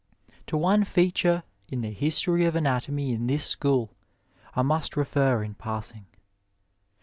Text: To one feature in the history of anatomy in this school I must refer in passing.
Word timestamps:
To 0.47 0.57
one 0.57 0.83
feature 0.83 1.43
in 1.67 1.81
the 1.81 1.91
history 1.91 2.43
of 2.45 2.55
anatomy 2.55 3.13
in 3.13 3.27
this 3.27 3.43
school 3.45 3.93
I 4.55 4.63
must 4.63 4.97
refer 4.97 5.43
in 5.43 5.53
passing. 5.53 6.07